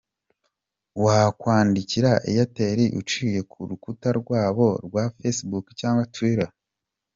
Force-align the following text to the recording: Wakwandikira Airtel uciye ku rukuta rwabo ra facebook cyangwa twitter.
Wakwandikira 1.03 2.11
Airtel 2.29 2.79
uciye 3.01 3.39
ku 3.51 3.59
rukuta 3.69 4.09
rwabo 4.19 4.67
ra 4.93 5.05
facebook 5.17 5.65
cyangwa 5.79 6.03
twitter. 6.13 6.49